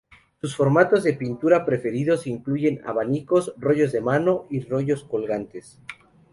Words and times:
Sus 0.41 0.55
formatos 0.55 1.03
de 1.03 1.13
pintura 1.13 1.63
preferidos 1.63 2.25
incluyen 2.25 2.81
abanicos, 2.87 3.53
rollos 3.59 3.91
de 3.91 4.01
mano, 4.01 4.47
y 4.49 4.61
rollos 4.61 5.03
colgantes. 5.03 5.79